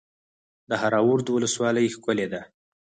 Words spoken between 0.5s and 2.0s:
دهراوود ولسوالۍ